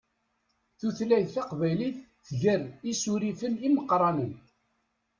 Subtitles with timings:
[0.79, 2.61] Tutlayt taqbaylit tger
[2.91, 4.31] isurifen imeqqranen.